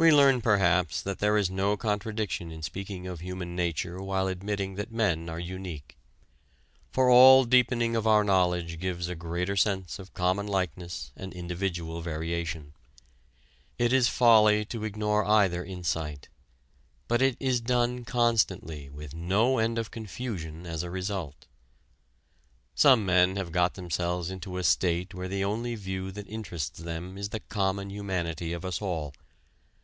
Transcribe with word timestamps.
We 0.00 0.12
learn 0.12 0.42
perhaps 0.42 1.02
that 1.02 1.18
there 1.18 1.36
is 1.36 1.50
no 1.50 1.76
contradiction 1.76 2.52
in 2.52 2.62
speaking 2.62 3.08
of 3.08 3.18
"human 3.18 3.56
nature" 3.56 4.00
while 4.00 4.28
admitting 4.28 4.76
that 4.76 4.92
men 4.92 5.28
are 5.28 5.40
unique. 5.40 5.96
For 6.92 7.10
all 7.10 7.44
deepening 7.44 7.96
of 7.96 8.06
our 8.06 8.22
knowledge 8.22 8.78
gives 8.78 9.08
a 9.08 9.16
greater 9.16 9.56
sense 9.56 9.98
of 9.98 10.14
common 10.14 10.46
likeness 10.46 11.10
and 11.16 11.34
individual 11.34 12.00
variation. 12.00 12.74
It 13.76 13.92
is 13.92 14.06
folly 14.06 14.64
to 14.66 14.84
ignore 14.84 15.24
either 15.24 15.64
insight. 15.64 16.28
But 17.08 17.20
it 17.20 17.36
is 17.40 17.60
done 17.60 18.04
constantly, 18.04 18.88
with 18.88 19.14
no 19.16 19.58
end 19.58 19.78
of 19.80 19.90
confusion 19.90 20.64
as 20.64 20.84
a 20.84 20.90
result. 20.90 21.46
Some 22.76 23.04
men 23.04 23.34
have 23.34 23.50
got 23.50 23.74
themselves 23.74 24.30
into 24.30 24.58
a 24.58 24.62
state 24.62 25.12
where 25.12 25.26
the 25.28 25.42
only 25.42 25.74
view 25.74 26.12
that 26.12 26.28
interests 26.28 26.78
them 26.78 27.18
is 27.18 27.30
the 27.30 27.40
common 27.40 27.90
humanity 27.90 28.52
of 28.52 28.64
us 28.64 28.80
all. 28.80 29.12